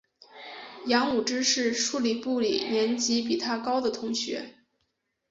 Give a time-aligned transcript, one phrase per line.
[0.87, 4.55] 杨武之是数理部里年级比他高的同学。